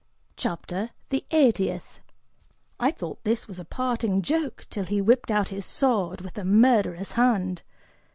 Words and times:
CHAPTER 0.35 0.89
THE 1.09 1.25
EIGHTIETH. 1.29 1.99
I 2.79 2.89
thought 2.89 3.23
this 3.23 3.47
was 3.47 3.59
a 3.59 3.65
parting 3.65 4.23
joke 4.23 4.65
till 4.71 4.85
he 4.85 4.99
whipped 4.99 5.29
out 5.29 5.49
his 5.49 5.63
sword, 5.63 6.21
with 6.21 6.39
a 6.39 6.43
murderous 6.43 7.11
hand. 7.11 7.61